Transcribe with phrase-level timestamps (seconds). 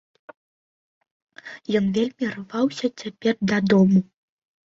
[1.81, 3.99] Ён вельмі рваўся цяпер дадому.